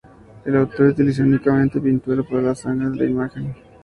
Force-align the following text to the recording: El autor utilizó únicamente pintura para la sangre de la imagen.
El 0.45 0.55
autor 0.55 0.87
utilizó 0.87 1.21
únicamente 1.21 1.79
pintura 1.79 2.23
para 2.23 2.41
la 2.41 2.55
sangre 2.55 2.89
de 2.89 2.95
la 2.95 3.05
imagen. 3.05 3.55